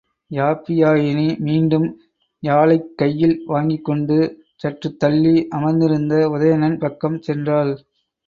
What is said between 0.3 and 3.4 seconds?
யாப்பியாயினி மீண்டும் யாழைக் கையில்